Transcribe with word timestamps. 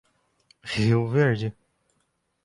Rio 0.63 1.05
Verde 1.07 1.53